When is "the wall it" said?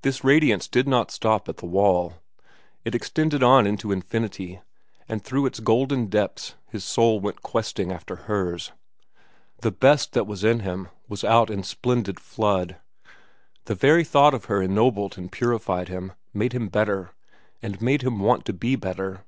1.58-2.94